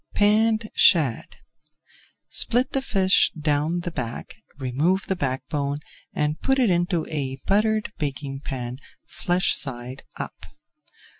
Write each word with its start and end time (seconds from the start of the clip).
PANNED 0.15 0.71
SHAD 0.73 1.37
Split 2.27 2.71
the 2.71 2.81
fish 2.81 3.31
down 3.39 3.81
the 3.81 3.91
back, 3.91 4.33
remove 4.57 5.05
the 5.07 5.15
backbone, 5.15 5.77
and 6.11 6.41
put 6.41 6.57
into 6.57 7.05
a 7.07 7.35
buttered 7.45 7.93
baking 7.99 8.39
pan, 8.39 8.77
flesh 9.05 9.55
side 9.55 10.01
up. 10.15 10.47